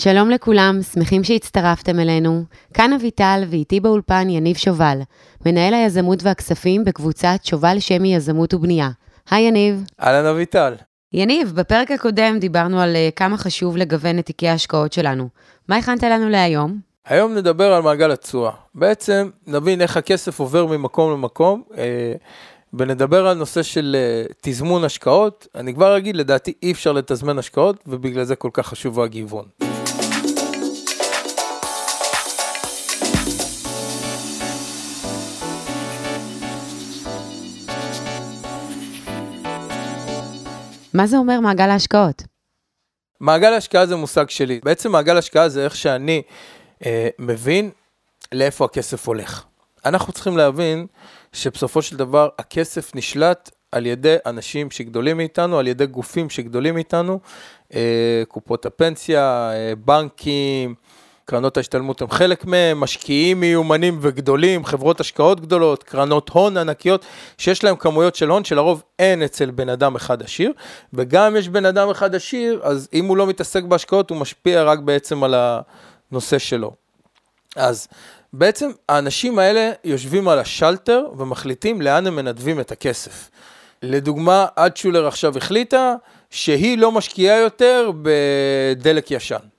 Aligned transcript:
שלום 0.00 0.30
לכולם, 0.30 0.82
שמחים 0.82 1.24
שהצטרפתם 1.24 2.00
אלינו. 2.00 2.44
כאן 2.74 2.92
אביטל 2.92 3.42
ואיתי 3.50 3.80
באולפן 3.80 4.30
יניב 4.30 4.56
שובל, 4.56 4.98
מנהל 5.46 5.74
היזמות 5.74 6.22
והכספים 6.22 6.84
בקבוצת 6.84 7.38
שובל 7.42 7.76
שמי 7.80 8.14
יזמות 8.14 8.54
ובנייה. 8.54 8.90
היי 9.30 9.48
יניב. 9.48 9.84
אהלן 10.02 10.26
אביטל. 10.26 10.74
יניב, 11.12 11.52
בפרק 11.54 11.90
הקודם 11.90 12.38
דיברנו 12.38 12.80
על 12.80 12.96
uh, 12.96 13.14
כמה 13.14 13.36
חשוב 13.36 13.76
לגוון 13.76 14.18
את 14.18 14.26
תיקי 14.26 14.48
ההשקעות 14.48 14.92
שלנו. 14.92 15.28
מה 15.68 15.76
הכנת 15.76 16.02
לנו 16.02 16.28
להיום? 16.28 16.78
היום 17.06 17.34
נדבר 17.34 17.72
על 17.72 17.82
מעגל 17.82 18.10
התשואה. 18.10 18.52
בעצם 18.74 19.30
נבין 19.46 19.80
איך 19.80 19.96
הכסף 19.96 20.40
עובר 20.40 20.66
ממקום 20.66 21.12
למקום. 21.12 21.62
אה, 21.78 22.12
ונדבר 22.74 23.26
על 23.26 23.36
נושא 23.36 23.62
של 23.62 23.96
uh, 24.28 24.32
תזמון 24.42 24.84
השקעות. 24.84 25.46
אני 25.54 25.74
כבר 25.74 25.96
אגיד, 25.96 26.16
לדעתי 26.16 26.52
אי 26.62 26.72
אפשר 26.72 26.92
לתזמן 26.92 27.38
השקעות, 27.38 27.76
ובגלל 27.86 28.24
זה 28.24 28.36
כל 28.36 28.50
כך 28.52 28.66
חשוב 28.66 29.00
הגיוון. 29.00 29.44
מה 40.96 41.06
זה 41.06 41.16
אומר 41.16 41.40
מעגל 41.40 41.70
ההשקעות? 41.70 42.22
מעגל 43.20 43.52
השקעה 43.52 43.86
זה 43.86 43.96
מושג 43.96 44.30
שלי. 44.30 44.60
בעצם 44.64 44.92
מעגל 44.92 45.18
השקעה 45.18 45.48
זה 45.48 45.64
איך 45.64 45.76
שאני 45.76 46.22
אה, 46.86 47.08
מבין 47.18 47.70
לאיפה 48.32 48.64
הכסף 48.64 49.08
הולך. 49.08 49.44
אנחנו 49.84 50.12
צריכים 50.12 50.36
להבין 50.36 50.86
שבסופו 51.32 51.82
של 51.82 51.96
דבר 51.96 52.28
הכסף 52.38 52.94
נשלט 52.94 53.50
על 53.72 53.86
ידי 53.86 54.16
אנשים 54.26 54.70
שגדולים 54.70 55.16
מאיתנו, 55.16 55.58
על 55.58 55.66
ידי 55.66 55.86
גופים 55.86 56.30
שגדולים 56.30 56.74
מאיתנו, 56.74 57.20
אה, 57.74 58.22
קופות 58.28 58.66
הפנסיה, 58.66 59.50
אה, 59.52 59.72
בנקים, 59.84 60.74
קרנות 61.28 61.56
ההשתלמות 61.56 62.02
הם 62.02 62.10
חלק 62.10 62.44
מהם, 62.44 62.80
משקיעים 62.80 63.40
מיומנים 63.40 63.98
וגדולים, 64.00 64.64
חברות 64.64 65.00
השקעות 65.00 65.40
גדולות, 65.40 65.82
קרנות 65.82 66.28
הון 66.28 66.56
ענקיות, 66.56 67.04
שיש 67.38 67.64
להם 67.64 67.76
כמויות 67.76 68.14
של 68.14 68.28
הון 68.28 68.44
שלרוב 68.44 68.82
אין 68.98 69.22
אצל 69.22 69.50
בן 69.50 69.68
אדם 69.68 69.96
אחד 69.96 70.22
עשיר, 70.22 70.52
וגם 70.94 71.36
יש 71.36 71.48
בן 71.48 71.64
אדם 71.64 71.90
אחד 71.90 72.14
עשיר, 72.14 72.60
אז 72.62 72.88
אם 72.92 73.04
הוא 73.04 73.16
לא 73.16 73.26
מתעסק 73.26 73.62
בהשקעות, 73.62 74.10
הוא 74.10 74.18
משפיע 74.18 74.62
רק 74.62 74.78
בעצם 74.78 75.24
על 75.24 75.34
הנושא 76.12 76.38
שלו. 76.38 76.72
אז 77.56 77.88
בעצם 78.32 78.70
האנשים 78.88 79.38
האלה 79.38 79.72
יושבים 79.84 80.28
על 80.28 80.38
השלטר 80.38 81.04
ומחליטים 81.16 81.82
לאן 81.82 82.06
הם 82.06 82.16
מנדבים 82.16 82.60
את 82.60 82.72
הכסף. 82.72 83.30
לדוגמה, 83.82 84.46
אדשולר 84.56 85.06
עכשיו 85.06 85.36
החליטה 85.36 85.94
שהיא 86.30 86.78
לא 86.78 86.92
משקיעה 86.92 87.38
יותר 87.38 87.90
בדלק 88.02 89.10
ישן. 89.10 89.55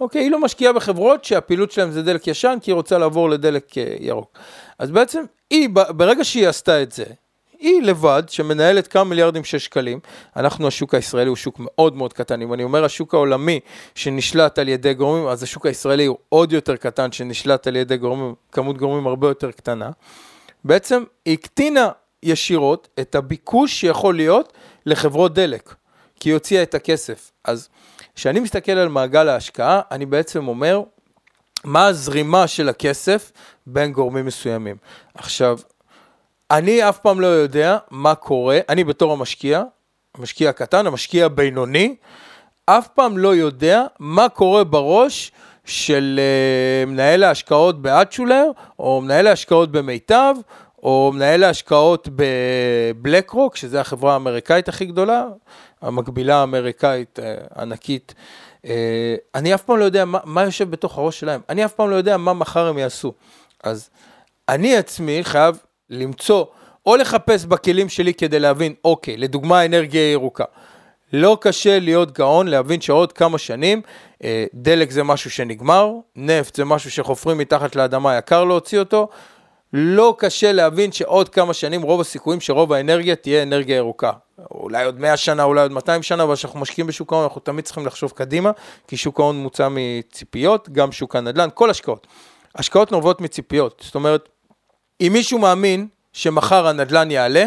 אוקיי, 0.00 0.22
היא 0.22 0.30
לא 0.30 0.40
משקיעה 0.40 0.72
בחברות 0.72 1.24
שהפעילות 1.24 1.72
שלהם 1.72 1.90
זה 1.90 2.02
דלק 2.02 2.26
ישן, 2.26 2.58
כי 2.62 2.70
היא 2.70 2.74
רוצה 2.74 2.98
לעבור 2.98 3.30
לדלק 3.30 3.78
אה, 3.78 3.96
ירוק. 4.00 4.38
אז 4.78 4.90
בעצם 4.90 5.24
היא, 5.50 5.68
ברגע 5.72 6.24
שהיא 6.24 6.48
עשתה 6.48 6.82
את 6.82 6.92
זה, 6.92 7.04
היא 7.58 7.82
לבד, 7.82 8.22
שמנהלת 8.28 8.86
כמה 8.86 9.04
מיליארדים 9.04 9.44
של 9.44 9.58
שקלים, 9.58 10.00
אנחנו, 10.36 10.68
השוק 10.68 10.94
הישראלי 10.94 11.28
הוא 11.28 11.36
שוק 11.36 11.56
מאוד 11.58 11.96
מאוד 11.96 12.12
קטן. 12.12 12.42
אם 12.42 12.54
אני 12.54 12.62
אומר 12.62 12.84
השוק 12.84 13.14
העולמי 13.14 13.60
שנשלט 13.94 14.58
על 14.58 14.68
ידי 14.68 14.94
גורמים, 14.94 15.26
אז 15.26 15.42
השוק 15.42 15.66
הישראלי 15.66 16.06
הוא 16.06 16.16
עוד 16.28 16.52
יותר 16.52 16.76
קטן, 16.76 17.12
שנשלט 17.12 17.66
על 17.66 17.76
ידי 17.76 17.96
גורמים, 17.96 18.34
כמות 18.52 18.78
גורמים 18.78 19.06
הרבה 19.06 19.28
יותר 19.28 19.50
קטנה. 19.50 19.90
בעצם 20.64 21.04
היא 21.24 21.34
הקטינה 21.34 21.88
ישירות 22.22 22.88
את 23.00 23.14
הביקוש 23.14 23.80
שיכול 23.80 24.16
להיות 24.16 24.52
לחברות 24.86 25.34
דלק, 25.34 25.74
כי 26.20 26.28
היא 26.28 26.34
הוציאה 26.34 26.62
את 26.62 26.74
הכסף. 26.74 27.32
אז 27.44 27.68
כשאני 28.18 28.40
מסתכל 28.40 28.72
על 28.72 28.88
מעגל 28.88 29.28
ההשקעה, 29.28 29.80
אני 29.90 30.06
בעצם 30.06 30.48
אומר, 30.48 30.82
מה 31.64 31.86
הזרימה 31.86 32.46
של 32.46 32.68
הכסף 32.68 33.32
בין 33.66 33.92
גורמים 33.92 34.26
מסוימים. 34.26 34.76
עכשיו, 35.14 35.58
אני 36.50 36.88
אף 36.88 36.98
פעם 36.98 37.20
לא 37.20 37.26
יודע 37.26 37.78
מה 37.90 38.14
קורה, 38.14 38.58
אני 38.68 38.84
בתור 38.84 39.12
המשקיע, 39.12 39.62
המשקיע 40.14 40.50
הקטן, 40.50 40.86
המשקיע 40.86 41.26
הבינוני, 41.26 41.96
אף 42.66 42.88
פעם 42.88 43.18
לא 43.18 43.34
יודע 43.34 43.84
מה 43.98 44.28
קורה 44.28 44.64
בראש 44.64 45.32
של 45.64 46.20
uh, 46.20 46.90
מנהל 46.90 47.24
ההשקעות 47.24 47.82
באצ'ולר, 47.82 48.50
או 48.78 49.00
מנהל 49.00 49.26
ההשקעות 49.26 49.72
במיטב, 49.72 50.34
או 50.82 51.10
מנהל 51.14 51.44
ההשקעות 51.44 52.08
בבלק 52.16 53.30
רוק, 53.30 53.56
שזו 53.56 53.78
החברה 53.78 54.12
האמריקאית 54.12 54.68
הכי 54.68 54.84
גדולה, 54.84 55.26
המקבילה 55.82 56.36
האמריקאית 56.36 57.18
uh, 57.18 57.60
ענקית. 57.60 58.14
Uh, 58.62 58.68
אני 59.34 59.54
אף 59.54 59.62
פעם 59.62 59.78
לא 59.78 59.84
יודע 59.84 60.04
מה, 60.04 60.18
מה 60.24 60.44
יושב 60.44 60.70
בתוך 60.70 60.98
הראש 60.98 61.20
שלהם, 61.20 61.40
אני 61.48 61.64
אף 61.64 61.72
פעם 61.72 61.90
לא 61.90 61.96
יודע 61.96 62.16
מה 62.16 62.32
מחר 62.32 62.66
הם 62.66 62.78
יעשו. 62.78 63.12
אז 63.64 63.90
אני 64.48 64.76
עצמי 64.76 65.20
חייב 65.22 65.58
למצוא, 65.90 66.44
או 66.86 66.96
לחפש 66.96 67.44
בכלים 67.44 67.88
שלי 67.88 68.14
כדי 68.14 68.40
להבין, 68.40 68.74
אוקיי, 68.84 69.16
לדוגמה 69.16 69.64
אנרגיה 69.64 70.12
ירוקה. 70.12 70.44
לא 71.12 71.38
קשה 71.40 71.78
להיות 71.78 72.12
גאון, 72.12 72.48
להבין 72.48 72.80
שעוד 72.80 73.12
כמה 73.12 73.38
שנים 73.38 73.82
אה, 74.24 74.44
דלק 74.54 74.90
זה 74.90 75.02
משהו 75.02 75.30
שנגמר, 75.30 75.92
נפט 76.16 76.54
זה 76.54 76.64
משהו 76.64 76.90
שחופרים 76.90 77.38
מתחת 77.38 77.76
לאדמה, 77.76 78.16
יקר 78.16 78.44
להוציא 78.44 78.78
אותו. 78.78 79.08
לא 79.72 80.14
קשה 80.18 80.52
להבין 80.52 80.92
שעוד 80.92 81.28
כמה 81.28 81.54
שנים 81.54 81.82
רוב 81.82 82.00
הסיכויים 82.00 82.40
שרוב 82.40 82.72
האנרגיה 82.72 83.16
תהיה 83.16 83.42
אנרגיה 83.42 83.76
ירוקה. 83.76 84.12
אולי 84.50 84.84
עוד 84.84 85.00
100 85.00 85.16
שנה, 85.16 85.42
אולי 85.42 85.62
עוד 85.62 85.72
200 85.72 86.02
שנה, 86.02 86.22
אבל 86.22 86.34
כשאנחנו 86.34 86.60
משקיעים 86.60 86.86
בשוק 86.86 87.12
ההון 87.12 87.24
אנחנו 87.24 87.40
תמיד 87.40 87.64
צריכים 87.64 87.86
לחשוב 87.86 88.10
קדימה, 88.10 88.50
כי 88.88 88.96
שוק 88.96 89.20
ההון 89.20 89.36
מוצא 89.36 89.68
מציפיות, 89.70 90.68
גם 90.68 90.92
שוק 90.92 91.16
הנדל"ן, 91.16 91.48
כל 91.54 91.70
השקעות. 91.70 92.06
השקעות 92.54 92.92
נובעות 92.92 93.20
מציפיות, 93.20 93.82
זאת 93.84 93.94
אומרת, 93.94 94.28
אם 95.00 95.10
מישהו 95.12 95.38
מאמין 95.38 95.88
שמחר 96.12 96.66
הנדל"ן 96.66 97.10
יעלה, 97.10 97.44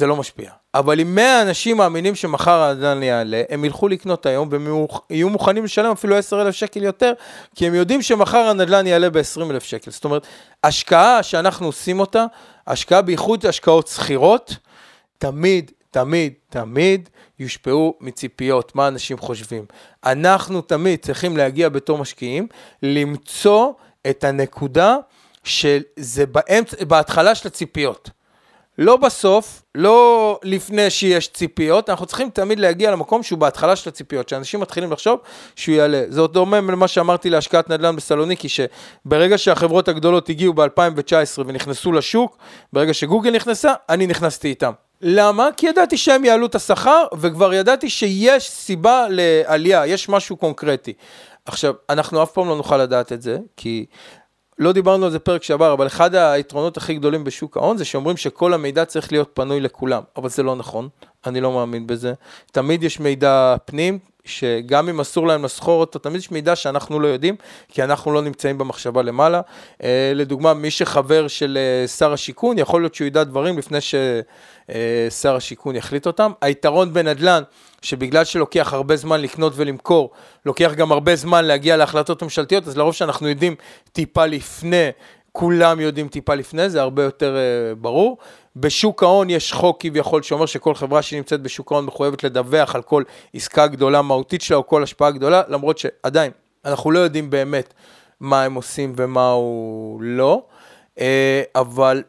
זה 0.00 0.06
לא 0.06 0.16
משפיע. 0.16 0.50
אבל 0.74 1.00
אם 1.00 1.14
100 1.14 1.42
אנשים 1.42 1.76
מאמינים 1.76 2.14
שמחר 2.14 2.62
הנדל"ן 2.62 3.02
יעלה, 3.02 3.42
הם 3.48 3.64
ילכו 3.64 3.88
לקנות 3.88 4.26
היום 4.26 4.48
והם 4.50 4.86
יהיו 5.10 5.28
מוכנים 5.28 5.64
לשלם 5.64 5.92
אפילו 5.92 6.16
10,000 6.16 6.54
שקל 6.54 6.82
יותר, 6.82 7.12
כי 7.54 7.66
הם 7.66 7.74
יודעים 7.74 8.02
שמחר 8.02 8.38
הנדל"ן 8.38 8.86
יעלה 8.86 9.10
ב-20,000 9.10 9.60
שקל. 9.60 9.90
זאת 9.90 10.04
אומרת, 10.04 10.26
השקעה 10.64 11.22
שאנחנו 11.22 11.66
עושים 11.66 12.00
אותה, 12.00 12.24
השקעה 12.66 13.02
בייחוד 13.02 13.46
השקעות 13.46 13.86
שכירות, 13.88 14.56
תמיד, 15.18 15.70
תמיד, 15.90 16.32
תמיד 16.50 17.08
יושפעו 17.38 17.94
מציפיות, 18.00 18.74
מה 18.74 18.88
אנשים 18.88 19.18
חושבים. 19.18 19.64
אנחנו 20.04 20.60
תמיד 20.60 20.98
צריכים 20.98 21.36
להגיע 21.36 21.68
בתור 21.68 21.98
משקיעים, 21.98 22.46
למצוא 22.82 23.72
את 24.10 24.24
הנקודה 24.24 24.96
שזה 25.44 26.26
באמצ... 26.26 26.74
בהתחלה 26.74 27.34
של 27.34 27.48
הציפיות. 27.48 28.10
לא 28.78 28.96
בסוף, 28.96 29.62
לא 29.74 30.38
לפני 30.42 30.90
שיש 30.90 31.28
ציפיות, 31.28 31.90
אנחנו 31.90 32.06
צריכים 32.06 32.30
תמיד 32.30 32.60
להגיע 32.60 32.90
למקום 32.90 33.22
שהוא 33.22 33.38
בהתחלה 33.38 33.76
של 33.76 33.88
הציפיות, 33.88 34.28
שאנשים 34.28 34.60
מתחילים 34.60 34.92
לחשוב 34.92 35.20
שהוא 35.56 35.74
יעלה. 35.74 36.02
זה 36.08 36.20
עוד 36.20 36.32
דומה 36.32 36.56
למה 36.60 36.88
שאמרתי 36.88 37.30
להשקעת 37.30 37.70
נדל"ן 37.70 37.96
בסלוניקי, 37.96 38.48
שברגע 38.48 39.38
שהחברות 39.38 39.88
הגדולות 39.88 40.28
הגיעו 40.28 40.54
ב-2019 40.54 41.38
ונכנסו 41.46 41.92
לשוק, 41.92 42.36
ברגע 42.72 42.94
שגוגל 42.94 43.30
נכנסה, 43.30 43.72
אני 43.88 44.06
נכנסתי 44.06 44.48
איתם. 44.48 44.72
למה? 45.02 45.48
כי 45.56 45.66
ידעתי 45.66 45.96
שהם 45.96 46.24
יעלו 46.24 46.46
את 46.46 46.54
השכר, 46.54 47.04
וכבר 47.18 47.54
ידעתי 47.54 47.90
שיש 47.90 48.50
סיבה 48.50 49.06
לעלייה, 49.10 49.86
יש 49.86 50.08
משהו 50.08 50.36
קונקרטי. 50.36 50.92
עכשיו, 51.46 51.74
אנחנו 51.90 52.22
אף 52.22 52.32
פעם 52.32 52.48
לא 52.48 52.56
נוכל 52.56 52.76
לדעת 52.76 53.12
את 53.12 53.22
זה, 53.22 53.38
כי 53.56 53.86
לא 54.58 54.72
דיברנו 54.72 55.04
על 55.04 55.10
זה 55.10 55.18
פרק 55.18 55.42
שעבר, 55.42 55.72
אבל 55.72 55.86
אחד 55.86 56.14
היתרונות 56.14 56.76
הכי 56.76 56.94
גדולים 56.94 57.24
בשוק 57.24 57.56
ההון 57.56 57.76
זה 57.76 57.84
שאומרים 57.84 58.16
שכל 58.16 58.54
המידע 58.54 58.84
צריך 58.84 59.12
להיות 59.12 59.30
פנוי 59.34 59.60
לכולם, 59.60 60.02
אבל 60.16 60.28
זה 60.28 60.42
לא 60.42 60.56
נכון, 60.56 60.88
אני 61.26 61.40
לא 61.40 61.52
מאמין 61.52 61.86
בזה. 61.86 62.12
תמיד 62.52 62.82
יש 62.82 63.00
מידע 63.00 63.56
פנים, 63.64 63.98
שגם 64.26 64.88
אם 64.88 65.00
אסור 65.00 65.26
להם 65.26 65.44
לסחור 65.44 65.80
אותו, 65.80 65.98
תמיד 65.98 66.16
יש 66.16 66.30
מידע 66.30 66.56
שאנחנו 66.56 67.00
לא 67.00 67.08
יודעים, 67.08 67.36
כי 67.68 67.82
אנחנו 67.84 68.12
לא 68.12 68.22
נמצאים 68.22 68.58
במחשבה 68.58 69.02
למעלה. 69.02 69.40
אה, 69.82 70.12
לדוגמה, 70.14 70.54
מי 70.54 70.70
שחבר 70.70 71.28
של 71.28 71.58
אה, 71.60 71.88
שר 71.88 72.12
השיכון, 72.12 72.58
יכול 72.58 72.82
להיות 72.82 72.94
שהוא 72.94 73.06
ידע 73.06 73.24
דברים 73.24 73.58
לפני 73.58 73.80
ששר 73.80 75.30
אה, 75.30 75.36
השיכון 75.36 75.76
יחליט 75.76 76.06
אותם. 76.06 76.32
היתרון 76.40 76.92
בנדל"ן, 76.92 77.42
שבגלל 77.82 78.24
שלוקח 78.24 78.72
הרבה 78.72 78.96
זמן 78.96 79.20
לקנות 79.20 79.52
ולמכור, 79.56 80.10
לוקח 80.46 80.72
גם 80.76 80.92
הרבה 80.92 81.16
זמן 81.16 81.44
להגיע 81.44 81.76
להחלטות 81.76 82.22
ממשלתיות, 82.22 82.68
אז 82.68 82.76
לרוב 82.76 82.94
שאנחנו 82.94 83.28
יודעים 83.28 83.54
טיפה 83.92 84.26
לפני, 84.26 84.88
כולם 85.38 85.80
יודעים 85.80 86.08
טיפה 86.08 86.34
לפני, 86.34 86.70
זה 86.70 86.80
הרבה 86.80 87.02
יותר 87.02 87.36
uh, 87.36 87.74
ברור. 87.74 88.18
בשוק 88.56 89.02
ההון 89.02 89.30
יש 89.30 89.52
חוק 89.52 89.76
כביכול 89.80 90.22
שאומר 90.22 90.46
שכל 90.46 90.74
חברה 90.74 91.02
שנמצאת 91.02 91.40
בשוק 91.40 91.72
ההון 91.72 91.84
מחויבת 91.84 92.24
לדווח 92.24 92.74
על 92.74 92.82
כל 92.82 93.02
עסקה 93.34 93.66
גדולה 93.66 94.02
מהותית 94.02 94.42
שלה 94.42 94.56
או 94.56 94.66
כל 94.66 94.82
השפעה 94.82 95.10
גדולה, 95.10 95.42
למרות 95.48 95.78
שעדיין, 95.78 96.32
אנחנו 96.64 96.90
לא 96.90 96.98
יודעים 96.98 97.30
באמת 97.30 97.74
מה 98.20 98.42
הם 98.42 98.54
עושים 98.54 98.92
ומה 98.96 99.30
הוא 99.30 100.02
לא, 100.02 100.42
uh, 100.96 101.00
אבל 101.54 102.02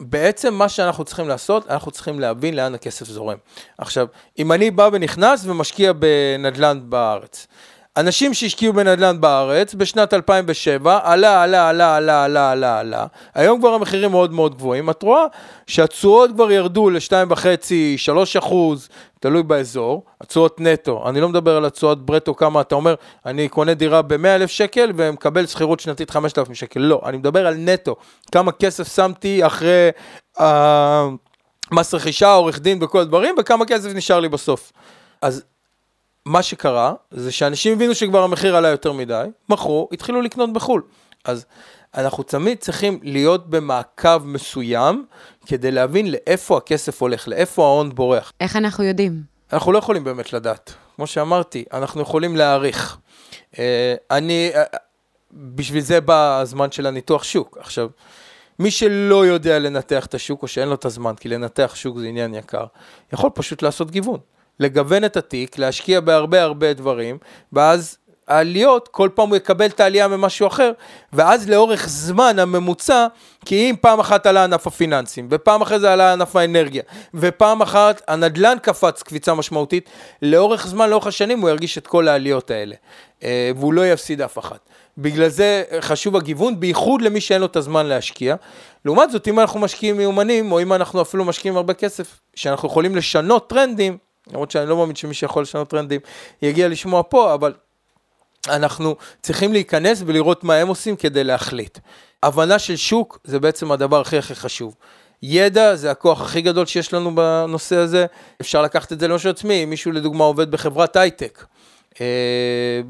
בעצם 0.00 0.54
מה 0.54 0.68
שאנחנו 0.68 1.04
צריכים 1.04 1.28
לעשות, 1.28 1.70
אנחנו 1.70 1.90
צריכים 1.90 2.20
להבין 2.20 2.56
לאן 2.56 2.74
הכסף 2.74 3.06
זורם. 3.06 3.38
עכשיו, 3.78 4.06
אם 4.38 4.52
אני 4.52 4.70
בא 4.70 4.88
ונכנס 4.92 5.46
ומשקיע 5.46 5.92
בנדל"ן 5.92 6.80
בארץ, 6.82 7.46
אנשים 7.98 8.34
שהשקיעו 8.34 8.72
בנדל"ן 8.72 9.20
בארץ 9.20 9.74
בשנת 9.74 10.14
2007, 10.14 11.00
עלה, 11.02 11.42
עלה, 11.42 11.68
עלה, 11.68 11.96
עלה, 11.96 12.24
עלה, 12.24 12.52
עלה, 12.52 12.80
עלה. 12.80 13.06
היום 13.34 13.60
כבר 13.60 13.74
המחירים 13.74 14.10
מאוד 14.10 14.32
מאוד 14.32 14.54
גבוהים. 14.54 14.90
את 14.90 15.02
רואה 15.02 15.24
שהתשואות 15.66 16.30
כבר 16.32 16.52
ירדו 16.52 16.90
ל-2.5, 16.90 17.42
3 17.96 18.36
אחוז, 18.36 18.88
תלוי 19.20 19.42
באזור, 19.42 20.04
התשואות 20.20 20.60
נטו. 20.60 21.08
אני 21.08 21.20
לא 21.20 21.28
מדבר 21.28 21.56
על 21.56 21.64
התשואות 21.64 22.06
ברטו, 22.06 22.34
כמה 22.34 22.60
אתה 22.60 22.74
אומר, 22.74 22.94
אני 23.26 23.48
קונה 23.48 23.74
דירה 23.74 24.02
ב-100,000 24.02 24.46
שקל 24.46 24.92
ומקבל 24.96 25.46
שכירות 25.46 25.80
שנתית 25.80 26.10
5,000 26.10 26.54
שקל. 26.54 26.80
לא, 26.80 27.00
אני 27.04 27.16
מדבר 27.16 27.46
על 27.46 27.54
נטו. 27.54 27.96
כמה 28.32 28.52
כסף 28.52 28.94
שמתי 28.94 29.46
אחרי 29.46 29.88
uh, 30.38 30.42
מס 31.72 31.94
רכישה, 31.94 32.32
עורך 32.32 32.60
דין 32.60 32.82
וכל 32.82 33.00
הדברים, 33.00 33.34
וכמה 33.38 33.66
כסף 33.66 33.94
נשאר 33.94 34.20
לי 34.20 34.28
בסוף. 34.28 34.72
אז 35.22 35.44
מה 36.28 36.42
שקרה, 36.42 36.94
זה 37.10 37.32
שאנשים 37.32 37.72
הבינו 37.72 37.94
שכבר 37.94 38.22
המחיר 38.22 38.56
עלה 38.56 38.68
יותר 38.68 38.92
מדי, 38.92 39.24
מכרו, 39.48 39.88
התחילו 39.92 40.22
לקנות 40.22 40.52
בחו"ל. 40.52 40.82
אז 41.24 41.46
אנחנו 41.94 42.22
תמיד 42.22 42.58
צריכים 42.58 42.98
להיות 43.02 43.50
במעקב 43.50 44.18
מסוים, 44.24 45.06
כדי 45.46 45.70
להבין 45.70 46.10
לאיפה 46.10 46.56
הכסף 46.56 47.02
הולך, 47.02 47.28
לאיפה 47.28 47.64
ההון 47.64 47.94
בורח. 47.94 48.32
איך 48.40 48.56
אנחנו 48.56 48.84
יודעים? 48.84 49.22
אנחנו 49.52 49.72
לא 49.72 49.78
יכולים 49.78 50.04
באמת 50.04 50.32
לדעת. 50.32 50.74
כמו 50.96 51.06
שאמרתי, 51.06 51.64
אנחנו 51.72 52.00
יכולים 52.00 52.36
להעריך. 52.36 52.98
אה, 53.58 53.94
אני, 54.10 54.50
אה, 54.54 54.62
בשביל 55.32 55.82
זה 55.82 56.00
בא 56.00 56.40
הזמן 56.40 56.70
של 56.70 56.86
הניתוח 56.86 57.24
שוק. 57.24 57.58
עכשיו, 57.60 57.88
מי 58.58 58.70
שלא 58.70 59.26
יודע 59.26 59.58
לנתח 59.58 60.06
את 60.06 60.14
השוק, 60.14 60.42
או 60.42 60.48
שאין 60.48 60.68
לו 60.68 60.74
את 60.74 60.84
הזמן, 60.84 61.14
כי 61.14 61.28
לנתח 61.28 61.72
שוק 61.74 61.98
זה 61.98 62.06
עניין 62.06 62.34
יקר, 62.34 62.64
יכול 63.12 63.30
פשוט 63.34 63.62
לעשות 63.62 63.90
גיוון. 63.90 64.18
לגוון 64.60 65.04
את 65.04 65.16
התיק, 65.16 65.58
להשקיע 65.58 66.00
בהרבה 66.00 66.42
הרבה 66.42 66.72
דברים, 66.72 67.18
ואז 67.52 67.98
העליות, 68.28 68.88
כל 68.88 69.08
פעם 69.14 69.28
הוא 69.28 69.36
יקבל 69.36 69.66
את 69.66 69.80
העלייה 69.80 70.08
ממשהו 70.08 70.46
אחר, 70.46 70.72
ואז 71.12 71.48
לאורך 71.48 71.88
זמן 71.88 72.38
הממוצע, 72.38 73.06
כי 73.44 73.70
אם 73.70 73.74
פעם 73.80 74.00
אחת 74.00 74.26
עלה 74.26 74.44
ענף 74.44 74.66
הפיננסים, 74.66 75.28
ופעם 75.30 75.62
אחרי 75.62 75.80
זה 75.80 75.92
עלה 75.92 76.12
ענף 76.12 76.36
האנרגיה, 76.36 76.82
ופעם 77.14 77.62
אחת 77.62 78.02
הנדלן 78.08 78.56
קפץ 78.62 79.02
קפיצה 79.02 79.34
משמעותית, 79.34 79.90
לאורך 80.22 80.66
זמן, 80.66 80.90
לאורך 80.90 81.06
השנים 81.06 81.40
הוא 81.40 81.48
ירגיש 81.48 81.78
את 81.78 81.86
כל 81.86 82.08
העליות 82.08 82.50
האלה, 82.50 82.74
אה, 83.22 83.50
והוא 83.56 83.72
לא 83.72 83.86
יפסיד 83.86 84.22
אף 84.22 84.38
אחת. 84.38 84.58
בגלל 84.98 85.28
זה 85.28 85.64
חשוב 85.80 86.16
הגיוון, 86.16 86.60
בייחוד 86.60 87.02
למי 87.02 87.20
שאין 87.20 87.40
לו 87.40 87.46
את 87.46 87.56
הזמן 87.56 87.86
להשקיע. 87.86 88.34
לעומת 88.84 89.10
זאת, 89.10 89.28
אם 89.28 89.40
אנחנו 89.40 89.60
משקיעים 89.60 89.96
מיומנים, 89.96 90.52
או 90.52 90.62
אם 90.62 90.72
אנחנו 90.72 91.02
אפילו 91.02 91.24
משקיעים 91.24 91.56
הרבה 91.56 91.74
כסף, 91.74 92.20
שאנחנו 92.34 92.68
יכולים 92.68 92.96
לשנות 92.96 93.50
טרנדים, 93.50 93.98
למרות 94.32 94.50
שאני 94.50 94.68
לא 94.68 94.76
מאמין 94.76 94.96
שמי 94.96 95.14
שיכול 95.14 95.42
לשנות 95.42 95.68
טרנדים 95.68 96.00
יגיע 96.42 96.68
לשמוע 96.68 97.02
פה, 97.08 97.34
אבל 97.34 97.52
אנחנו 98.48 98.96
צריכים 99.22 99.52
להיכנס 99.52 100.02
ולראות 100.06 100.44
מה 100.44 100.54
הם 100.54 100.68
עושים 100.68 100.96
כדי 100.96 101.24
להחליט. 101.24 101.78
הבנה 102.22 102.58
של 102.58 102.76
שוק 102.76 103.18
זה 103.24 103.38
בעצם 103.40 103.72
הדבר 103.72 104.00
הכי 104.00 104.18
הכי 104.18 104.34
חשוב. 104.34 104.74
ידע 105.22 105.76
זה 105.76 105.90
הכוח 105.90 106.20
הכי 106.20 106.40
גדול 106.40 106.66
שיש 106.66 106.94
לנו 106.94 107.14
בנושא 107.14 107.76
הזה. 107.76 108.06
אפשר 108.40 108.62
לקחת 108.62 108.92
את 108.92 109.00
זה 109.00 109.08
למשהו 109.08 109.30
עצמי, 109.30 109.64
אם 109.64 109.70
מישהו 109.70 109.92
לדוגמה 109.92 110.24
עובד 110.24 110.50
בחברת 110.50 110.96
הייטק, 110.96 111.44
אה, 112.00 112.06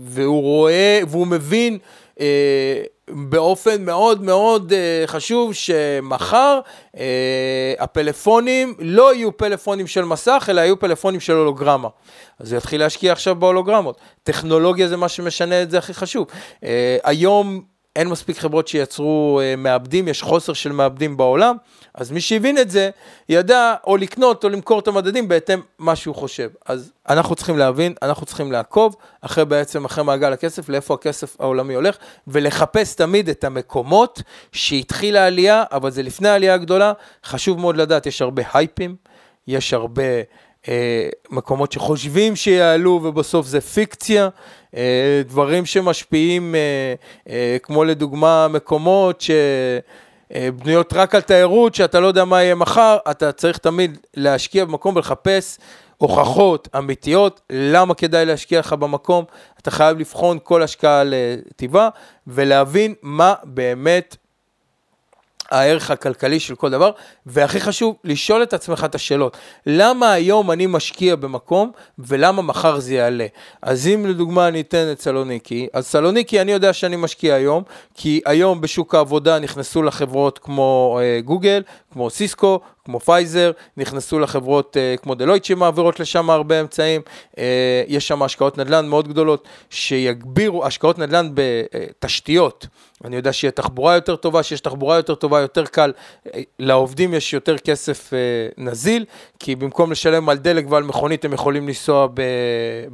והוא 0.00 0.42
רואה, 0.42 1.00
והוא 1.08 1.26
מבין 1.26 1.78
באופן 3.10 3.84
מאוד 3.84 4.22
מאוד 4.22 4.72
אה, 4.72 5.06
חשוב 5.06 5.54
שמחר 5.54 6.60
הפלאפונים 7.78 8.74
לא 8.78 9.14
יהיו 9.14 9.36
פלאפונים 9.36 9.86
של 9.86 10.04
מסך, 10.04 10.46
אלא 10.50 10.60
יהיו 10.60 10.78
פלאפונים 10.78 11.20
של 11.20 11.32
הולוגרמה. 11.32 11.88
אז 12.38 12.52
הוא 12.52 12.58
יתחיל 12.58 12.80
להשקיע 12.80 13.12
עכשיו 13.12 13.36
בהולוגרמות. 13.36 13.98
טכנולוגיה 14.22 14.88
זה 14.88 14.96
מה 14.96 15.08
שמשנה 15.08 15.62
את 15.62 15.70
זה 15.70 15.78
הכי 15.78 15.94
חשוב. 15.94 16.26
היום 17.04 17.62
אין 17.98 18.08
מספיק 18.08 18.38
חברות 18.38 18.68
שייצרו 18.68 19.40
מעבדים, 19.56 20.08
יש 20.08 20.22
חוסר 20.22 20.52
של 20.52 20.72
מעבדים 20.72 21.16
בעולם. 21.16 21.56
אז 21.94 22.10
מי 22.10 22.20
שהבין 22.20 22.58
את 22.58 22.70
זה, 22.70 22.90
ידע 23.28 23.74
או 23.86 23.96
לקנות 23.96 24.44
או 24.44 24.48
למכור 24.48 24.78
את 24.78 24.88
המדדים 24.88 25.28
בהתאם 25.28 25.60
מה 25.78 25.96
שהוא 25.96 26.14
חושב. 26.14 26.50
אז 26.66 26.92
אנחנו 27.08 27.34
צריכים 27.34 27.58
להבין, 27.58 27.94
אנחנו 28.02 28.26
צריכים 28.26 28.52
לעקוב 28.52 28.96
אחרי 29.20 29.44
בעצם, 29.44 29.84
אחרי 29.84 30.04
מעגל 30.04 30.32
הכסף, 30.32 30.68
לאיפה 30.68 30.94
הכסף 30.94 31.40
העולמי 31.40 31.74
הולך, 31.74 31.96
ולחפש 32.26 32.94
תמיד 32.94 33.28
את 33.28 33.44
המקומות 33.44 34.22
שהתחילה 34.52 35.22
העלייה, 35.22 35.64
אבל 35.72 35.90
זה 35.90 36.02
לפני 36.02 36.28
העלייה 36.28 36.54
הגדולה. 36.54 36.92
חשוב 37.24 37.60
מאוד 37.60 37.76
לדעת, 37.76 38.06
יש 38.06 38.22
הרבה 38.22 38.42
הייפים, 38.52 38.96
יש 39.46 39.72
הרבה... 39.72 40.02
אה, 40.68 41.08
מקומות 41.30 41.72
שחושבים 41.72 42.36
שיעלו 42.36 43.00
ובסוף 43.02 43.46
זה 43.46 43.60
פיקציה, 43.60 44.24
אה, 44.24 44.28
דברים 45.24 45.66
שמשפיעים, 45.66 46.54
אה, 46.54 46.94
אה, 47.28 47.56
כמו 47.62 47.84
לדוגמה 47.84 48.48
מקומות 48.48 49.20
ש... 49.20 49.30
אה, 50.34 50.48
בנויות 50.56 50.92
רק 50.92 51.14
על 51.14 51.20
תיירות, 51.20 51.74
שאתה 51.74 52.00
לא 52.00 52.06
יודע 52.06 52.24
מה 52.24 52.42
יהיה 52.42 52.54
מחר, 52.54 52.96
אתה 53.10 53.32
צריך 53.32 53.58
תמיד 53.58 53.98
להשקיע 54.14 54.64
במקום 54.64 54.96
ולחפש 54.96 55.58
הוכחות 55.96 56.68
אמיתיות, 56.78 57.40
למה 57.50 57.94
כדאי 57.94 58.26
להשקיע 58.26 58.60
לך 58.60 58.72
במקום, 58.72 59.24
אתה 59.60 59.70
חייב 59.70 59.98
לבחון 59.98 60.38
כל 60.42 60.62
השקעה 60.62 61.02
לטבעה 61.04 61.88
ולהבין 62.26 62.94
מה 63.02 63.34
באמת 63.44 64.16
הערך 65.50 65.90
הכלכלי 65.90 66.40
של 66.40 66.54
כל 66.54 66.70
דבר, 66.70 66.90
והכי 67.26 67.60
חשוב, 67.60 67.96
לשאול 68.04 68.42
את 68.42 68.52
עצמך 68.52 68.84
את 68.84 68.94
השאלות. 68.94 69.36
למה 69.66 70.12
היום 70.12 70.50
אני 70.50 70.66
משקיע 70.66 71.16
במקום, 71.16 71.70
ולמה 71.98 72.42
מחר 72.42 72.80
זה 72.80 72.94
יעלה? 72.94 73.26
אז 73.62 73.86
אם 73.86 74.06
לדוגמה 74.06 74.48
אני 74.48 74.60
אתן 74.60 74.88
את 74.92 75.00
סלוניקי, 75.00 75.68
אז 75.72 75.86
סלוניקי 75.86 76.40
אני 76.40 76.52
יודע 76.52 76.72
שאני 76.72 76.96
משקיע 76.96 77.34
היום, 77.34 77.62
כי 77.94 78.20
היום 78.24 78.60
בשוק 78.60 78.94
העבודה 78.94 79.38
נכנסו 79.38 79.82
לחברות 79.82 80.38
כמו 80.38 80.98
אה, 81.02 81.20
גוגל, 81.20 81.62
כמו 81.92 82.10
סיסקו, 82.10 82.60
כמו 82.88 83.00
פייזר, 83.00 83.50
נכנסו 83.76 84.18
לחברות 84.18 84.76
uh, 84.76 85.00
כמו 85.00 85.14
דלויט 85.14 85.44
שמעבירות 85.44 86.00
לשם 86.00 86.30
הרבה 86.30 86.60
אמצעים, 86.60 87.00
uh, 87.30 87.38
יש 87.88 88.08
שם 88.08 88.22
השקעות 88.22 88.58
נדל"ן 88.58 88.86
מאוד 88.86 89.08
גדולות 89.08 89.48
שיגבירו, 89.70 90.66
השקעות 90.66 90.98
נדל"ן 90.98 91.30
בתשתיות. 91.34 92.66
אני 93.04 93.16
יודע 93.16 93.32
שיהיה 93.32 93.50
תחבורה 93.50 93.94
יותר 93.94 94.16
טובה, 94.16 94.42
שיש 94.42 94.60
תחבורה 94.60 94.96
יותר 94.96 95.14
טובה, 95.14 95.40
יותר 95.40 95.64
קל, 95.64 95.92
אה, 96.34 96.40
לעובדים 96.58 97.14
יש 97.14 97.32
יותר 97.32 97.58
כסף 97.58 98.10
uh, 98.10 98.14
נזיל, 98.58 99.04
כי 99.38 99.56
במקום 99.56 99.92
לשלם 99.92 100.28
על 100.28 100.38
דלק 100.38 100.64
ועל 100.68 100.82
מכונית 100.82 101.24
הם 101.24 101.32
יכולים 101.32 101.68
לנסוע 101.68 102.06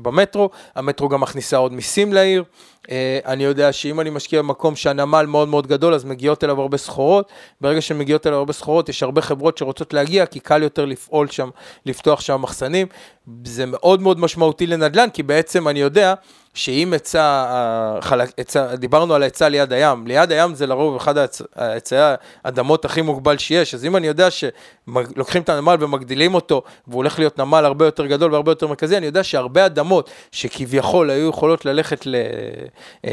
במטרו, 0.03 0.51
המטרו 0.75 1.09
גם 1.09 1.21
מכניסה 1.21 1.57
עוד 1.57 1.73
מיסים 1.73 2.13
לעיר. 2.13 2.45
אה, 2.91 3.19
אני 3.27 3.45
יודע 3.45 3.73
שאם 3.73 4.01
אני 4.01 4.11
משקיע 4.11 4.43
במקום 4.43 4.77
שהנמל 4.77 5.27
מאוד 5.27 5.49
מאוד 5.49 5.67
גדול, 5.67 5.95
אז 5.95 6.05
מגיעות 6.05 6.45
אליו 6.45 6.61
הרבה 6.61 6.77
סחורות. 6.77 7.29
ברגע 7.61 7.81
שמגיעות 7.81 8.27
אליו 8.27 8.39
הרבה 8.39 8.53
סחורות, 8.53 8.89
יש 8.89 9.03
הרבה 9.03 9.23
חברות 9.23 9.59
שרוצות 9.59 9.84
להגיע, 9.93 10.27
כי 10.27 10.41
קל 10.41 10.63
יותר 10.63 10.85
לפעול 10.85 11.29
שם, 11.29 11.51
לפתוח 11.87 12.21
שם 12.21 12.43
מחסנים. 12.43 12.87
זה 13.45 13.67
מאוד 13.67 14.03
מאוד 14.03 14.21
משמעותי 14.21 14.67
לנדל"ן, 14.67 15.09
כי 15.11 15.23
בעצם 15.23 15.69
אני 15.69 15.81
יודע 15.81 16.15
שאם 16.55 16.93
היצע, 16.93 18.75
דיברנו 18.75 19.15
על 19.15 19.23
ההיצע 19.23 19.49
ליד 19.49 19.73
הים, 19.73 20.07
ליד 20.07 20.33
הים 20.33 20.55
זה 20.55 20.67
לרוב 20.67 20.97
אחד 20.97 21.15
ההיצעי 21.57 22.15
האדמות 22.45 22.85
הכי 22.85 23.03
מוגבל 23.03 23.39
שיש, 23.39 23.75
אז 23.75 23.85
אם 23.85 23.97
אני 23.97 24.07
יודע 24.07 24.29
שלוקחים 24.31 25.43
את 25.43 25.49
הנמל 25.49 25.77
ומגדילים 25.81 26.35
אותו, 26.35 26.63
והוא 26.87 26.97
הולך 26.97 27.19
להיות 27.19 27.39
נמל 27.39 27.65
הרבה 27.65 27.85
יותר 27.85 28.07
גדול 28.07 28.33
והרבה 28.33 28.53
יותר 28.53 28.67
מרכזי, 28.67 28.97
אני 28.97 29.07
יודע 29.07 29.25
שהרבה 29.25 29.67
אדמות 29.67 30.11
שכביכול 30.33 31.11
היו 31.11 31.29
יכולות 31.29 31.65
ללכת 31.65 32.07
ל, 32.07 32.15
אה, 33.05 33.11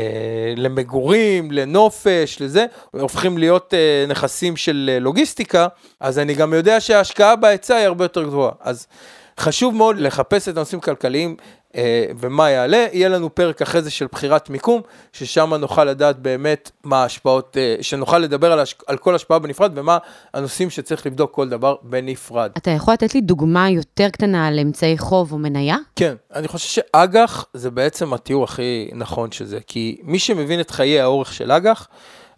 למגורים, 0.57 1.51
לנופש, 1.51 2.41
לזה, 2.41 2.65
הופכים 2.91 3.38
להיות 3.38 3.74
אה, 3.74 4.05
נכסים 4.07 4.57
של 4.57 4.98
לוגיסטיקה, 5.01 5.67
אז 6.00 6.19
אני 6.19 6.33
גם 6.33 6.53
יודע 6.53 6.79
שההשקעה 6.79 7.36
בהיצע 7.36 7.75
היא 7.75 7.86
הרבה 7.86 8.05
יותר 8.05 8.24
גבוהה. 8.24 8.51
אז 8.62 8.88
חשוב 9.39 9.75
מאוד 9.75 10.00
לחפש 10.00 10.50
את 10.50 10.57
הנושאים 10.57 10.81
כלכליים 10.81 11.36
אה, 11.39 11.45
ומה 12.20 12.50
יעלה. 12.50 12.86
יהיה 12.92 13.10
לנו 13.10 13.36
פרק 13.36 13.62
אחרי 13.62 13.82
זה 13.82 13.92
של 13.92 14.08
בחירת 14.12 14.50
מיקום, 14.50 14.82
ששם 15.13 15.54
נוכל 15.54 15.84
לדעת 15.84 16.20
באמת 16.20 16.72
מה 16.84 17.01
ההשפעות, 17.01 17.58
אה, 17.58 17.75
שנוכל 17.82 18.20
לדבר 18.20 18.51
על, 18.51 18.60
הש... 18.60 18.75
על 18.88 18.98
כל 18.98 19.16
השפעה 19.16 19.40
בנפרד 19.40 19.72
ומה 19.75 19.98
הנושאים 20.34 20.70
שצריך 20.70 21.06
לבדוק 21.06 21.32
כל 21.34 21.50
דבר 21.50 21.75
בנפרד. 21.82 22.51
אתה 22.58 22.72
יכול 22.72 22.94
לתת 22.94 23.16
לי 23.16 23.22
דוגמה 23.22 23.70
יותר 23.70 24.10
קטנה 24.10 24.48
על 24.48 24.60
אמצעי 24.60 24.98
חוב 24.98 25.32
או 25.32 25.38
מניה? 25.38 25.78
כן, 25.96 26.16
אני 26.34 26.48
חושב 26.48 26.68
שאג"ח 26.68 27.46
זה 27.54 27.72
בעצם 27.72 28.13
התיאור 28.13 28.44
הכי 28.44 28.90
נכון 28.94 29.32
של 29.32 29.46
זה, 29.46 29.60
כי 29.68 29.98
מי 30.04 30.20
שמבין 30.20 30.60
את 30.60 30.72
חיי 30.72 31.01
האורך 31.01 31.34
של 31.34 31.51
אג"ח, 31.51 31.88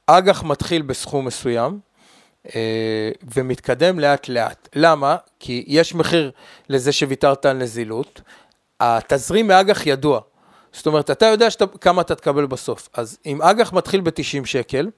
אג"ח 0.07 0.43
מתחיל 0.43 0.81
בסכום 0.81 1.25
מסוים, 1.25 1.79
אה, 2.55 3.09
ומתקדם 3.35 3.99
לאט 3.99 4.29
לאט. 4.29 4.69
למה? 4.75 5.15
כי 5.39 5.63
יש 5.67 5.95
מחיר 5.95 6.31
לזה 6.69 6.91
שוויתרת 6.91 7.45
על 7.45 7.57
נזילות, 7.57 8.21
התזרים 8.83 9.47
מאג"ח 9.47 9.87
ידוע. 9.87 10.19
זאת 10.73 10.87
אומרת, 10.87 11.11
אתה 11.11 11.25
יודע 11.25 11.49
שאתה, 11.49 11.65
כמה 11.81 12.01
אתה 12.01 12.15
תקבל 12.15 12.45
בסוף. 12.45 12.89
אז 12.93 13.17
אם 13.25 13.41
אג"ח 13.41 13.73
מתחיל 13.73 14.01
ב-90 14.01 14.45
שקל, 14.45 14.89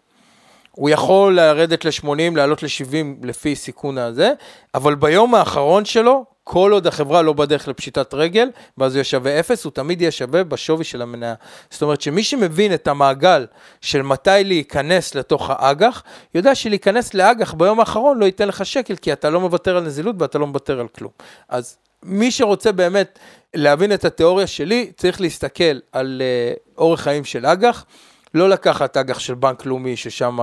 הוא 0.72 0.90
יכול 0.90 1.36
לרדת 1.36 1.86
ל-80, 1.86 2.36
לעלות 2.36 2.64
ל-70 2.64 3.26
לפי 3.26 3.56
סיכון 3.56 3.98
הזה, 3.98 4.32
אבל 4.76 4.96
ביום 4.96 5.36
האחרון 5.36 5.86
שלו, 5.86 6.26
כל 6.44 6.72
עוד 6.72 6.88
החברה 6.88 7.22
לא 7.22 7.34
בדרך 7.34 7.68
לפשיטת 7.68 8.14
רגל, 8.14 8.50
ואז 8.78 8.92
הוא 8.92 8.98
יהיה 8.98 9.04
שווה 9.04 9.40
אפס, 9.40 9.66
הוא 9.66 9.72
תמיד 9.72 10.02
יהיה 10.02 10.12
שווה 10.12 10.44
בשווי 10.44 10.84
של 10.84 11.02
המניה. 11.02 11.34
זאת 11.70 11.82
אומרת 11.82 12.02
שמי 12.02 12.24
שמבין 12.24 12.74
את 12.74 12.88
המעגל 12.88 13.46
של 13.82 14.02
מתי 14.02 14.44
להיכנס 14.44 15.16
לתוך 15.16 15.50
האג"ח, 15.50 16.04
יודע 16.36 16.56
שלהיכנס 16.56 17.14
לאג"ח 17.14 17.54
ביום 17.54 17.80
האחרון 17.80 18.20
לא 18.20 18.26
ייתן 18.26 18.48
לך 18.48 18.66
שקל, 18.66 18.96
כי 18.96 19.14
אתה 19.14 19.30
לא 19.30 19.40
מוותר 19.40 19.78
על 19.78 19.84
נזילות 19.84 20.16
ואתה 20.20 20.38
לא 20.38 20.48
מוותר 20.48 20.80
על 20.80 20.88
כלום. 20.88 21.12
אז 21.50 21.78
מי 22.04 22.32
שרוצה 22.32 22.72
באמת 22.72 23.20
להבין 23.54 23.94
את 23.94 24.06
התיאוריה 24.06 24.48
שלי, 24.48 24.92
צריך 24.98 25.22
להסתכל 25.22 25.80
על 25.92 26.22
uh, 26.22 26.78
אורך 26.78 27.02
חיים 27.02 27.24
של 27.24 27.46
אג"ח. 27.46 27.86
לא 28.34 28.50
לקחת 28.50 28.98
אג"ח 28.98 29.20
של 29.20 29.34
בנק 29.34 29.66
לאומי, 29.66 29.98
ששם 29.98 30.40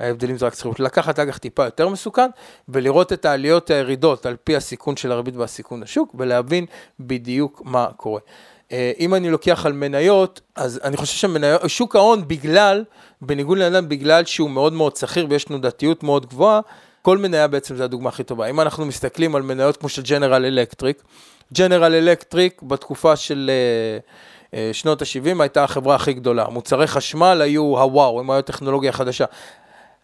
ההבדלים 0.00 0.38
זה 0.38 0.46
רק 0.46 0.54
שכירות, 0.54 0.80
לקחת 0.80 1.18
אג"ח 1.18 1.38
טיפה 1.38 1.64
יותר 1.64 1.88
מסוכן, 1.88 2.30
ולראות 2.68 3.12
את 3.12 3.24
העליות 3.24 3.70
הירידות 3.70 4.26
על 4.26 4.36
פי 4.44 4.56
הסיכון 4.56 4.96
של 4.96 5.12
הריבית 5.12 5.36
והסיכון 5.36 5.80
לשוק, 5.80 6.14
ולהבין 6.18 6.66
בדיוק 7.00 7.62
מה 7.64 7.86
קורה. 7.96 8.20
אה, 8.72 8.92
אם 8.98 9.14
אני 9.14 9.30
לוקח 9.30 9.66
על 9.66 9.72
מניות, 9.72 10.40
אז 10.56 10.80
אני 10.84 10.96
חושב 10.96 11.28
ששוק 11.66 11.96
ההון 11.96 12.28
בגלל, 12.28 12.84
בניגוד 13.20 13.58
לנדל"ן, 13.58 13.88
בגלל 13.88 14.24
שהוא 14.24 14.50
מאוד 14.50 14.72
מאוד 14.72 14.96
שכיר 14.96 15.26
ויש 15.30 15.44
תנודתיות 15.44 16.02
מאוד 16.02 16.26
גבוהה, 16.26 16.60
כל 17.06 17.18
מניה 17.18 17.48
בעצם 17.48 17.76
זה 17.76 17.84
הדוגמה 17.84 18.08
הכי 18.08 18.24
טובה. 18.24 18.46
אם 18.46 18.60
אנחנו 18.60 18.86
מסתכלים 18.86 19.34
על 19.34 19.42
מניות 19.42 19.76
כמו 19.76 19.88
של 19.88 20.02
ג'נרל 20.02 20.44
אלקטריק, 20.44 21.02
ג'נרל 21.52 21.94
אלקטריק 21.94 22.62
בתקופה 22.62 23.16
של... 23.16 23.50
Uh, 24.02 24.54
אה, 24.54 24.70
שנות 24.72 25.02
ה-70 25.02 25.42
הייתה 25.42 25.64
החברה 25.64 25.94
הכי 25.94 26.12
גדולה. 26.12 26.48
מוצרי 26.48 26.86
חשמל 26.86 27.40
היו 27.42 27.62
הוואו, 27.62 28.20
הם 28.20 28.30
היו 28.30 28.42
טכנולוגיה 28.42 28.92
חדשה. 28.92 29.24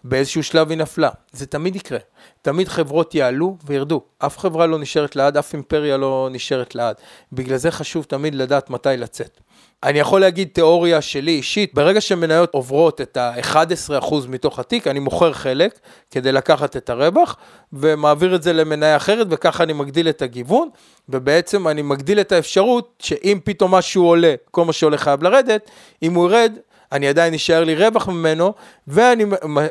באיזשהו 0.05 0.43
שלב 0.43 0.71
היא 0.71 0.79
נפלה. 0.79 1.11
זה 1.33 1.47
תמיד 1.47 1.77
יקרה. 1.77 1.99
תמיד 2.43 2.69
חברות 2.69 3.15
יעלו 3.15 3.57
וירדו. 3.65 4.03
אף 4.19 4.39
חברה 4.39 4.67
לא 4.67 4.79
נשארת 4.79 5.17
לעד, 5.17 5.37
אף 5.37 5.55
אימפריה 5.55 5.97
לא 5.97 6.29
נשארת 6.33 6.75
לעד. 6.75 6.97
בגלל 7.33 7.57
זה 7.57 7.71
חשוב 7.71 8.05
תמיד 8.05 8.35
לדעת 8.35 8.71
מתי 8.71 8.89
לצאת. 8.97 9.41
אני 9.85 9.99
יכול 9.99 10.21
להגיד 10.21 10.49
תיאוריה 10.53 11.01
שלי 11.01 11.33
אישית, 11.33 11.75
ברגע 11.75 12.01
שמניות 12.01 12.55
עוברות 12.55 13.01
את 13.01 13.17
ה-11% 13.17 14.15
מתוך 14.29 14.59
התיק, 14.59 14.87
אני 14.87 14.99
מוכר 14.99 15.33
חלק 15.33 15.79
כדי 16.11 16.33
לקחת 16.33 16.77
את 16.77 16.91
הרווח, 16.91 17.37
ומעביר 17.73 18.35
את 18.35 18.43
זה 18.43 18.53
למניה 18.53 18.97
אחרת, 18.97 19.27
וככה 19.31 19.65
אני 19.65 19.73
מגדיל 19.73 20.09
את 20.09 20.23
הגיוון, 20.23 20.69
ובעצם 21.09 21.69
אני 21.69 21.83
מגדיל 21.83 22.21
את 22.21 22.33
האפשרות 22.33 23.03
שאם 23.03 23.39
פתאום 23.45 23.75
משהו 23.75 24.05
עולה, 24.05 24.35
כל 24.51 24.65
מה 24.65 24.73
שעולה 24.73 24.99
חייב 24.99 25.23
לרדת, 25.23 25.71
אם 26.03 26.15
הוא 26.15 26.31
ירד, 26.31 26.53
אני 26.93 27.09
עדיין 27.09 27.35
אשאר 27.35 27.65
לי 27.65 27.75
רווח 27.75 28.09
ממנו, 28.09 28.53
ואני 28.89 29.25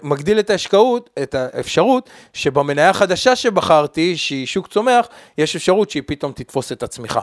מגדיל 0.03 0.39
את 0.39 0.50
ההשקעות, 0.50 1.10
את 1.24 1.36
האפשרות 1.36 2.10
שבמניה 2.34 2.89
החדשה 2.89 3.36
שבחרתי, 3.36 4.18
שהיא 4.18 4.46
שוק 4.46 4.68
צומח, 4.68 5.08
יש 5.38 5.56
אפשרות 5.56 5.89
שהיא 5.89 6.03
פתאום 6.06 6.32
תתפוס 6.32 6.72
את 6.72 6.84
הצמיחה. 6.84 7.22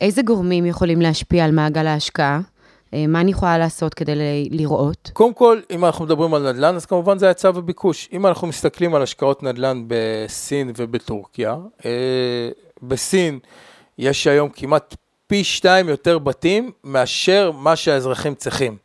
איזה 0.00 0.22
גורמים 0.22 0.66
יכולים 0.66 1.00
להשפיע 1.00 1.44
על 1.44 1.50
מעגל 1.50 1.86
ההשקעה? 1.86 2.40
אה, 2.94 3.06
מה 3.06 3.20
אני 3.20 3.30
יכולה 3.30 3.58
לעשות 3.58 3.94
כדי 3.94 4.12
לראות? 4.50 5.10
קודם 5.12 5.34
כל, 5.34 5.60
אם 5.70 5.84
אנחנו 5.84 6.04
מדברים 6.04 6.34
על 6.34 6.52
נדל"ן, 6.52 6.74
אז 6.74 6.86
כמובן 6.86 7.18
זה 7.18 7.26
ההיצע 7.26 7.50
וביקוש. 7.54 8.08
אם 8.12 8.26
אנחנו 8.26 8.46
מסתכלים 8.46 8.94
על 8.94 9.02
השקעות 9.02 9.42
נדל"ן 9.42 9.84
בסין 9.86 10.72
ובטורקיה, 10.76 11.56
אה, 11.84 11.90
בסין 12.82 13.38
יש 13.98 14.26
היום 14.26 14.48
כמעט 14.48 14.96
פי 15.26 15.44
שתיים 15.44 15.88
יותר 15.88 16.18
בתים 16.18 16.70
מאשר 16.84 17.50
מה 17.50 17.76
שהאזרחים 17.76 18.34
צריכים. 18.34 18.76